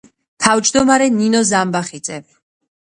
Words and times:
თავმჯდომარე 0.45 1.11
ნინო 1.21 1.43
ზამბახიძე. 1.53 2.23